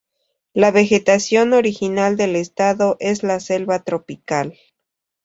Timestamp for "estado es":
2.35-3.21